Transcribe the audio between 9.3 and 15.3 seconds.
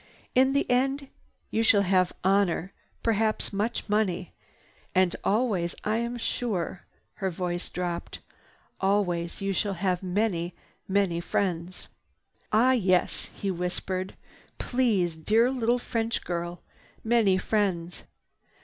you shall have many, many friends." "Ah yes," he whispered. "Please,